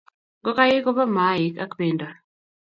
[0.41, 2.07] Ngikaik kopo maaik ak pendo